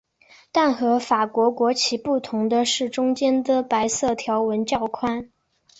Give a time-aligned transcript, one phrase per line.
[0.51, 5.29] 但和法国国旗不同的是中间的白色条纹较宽。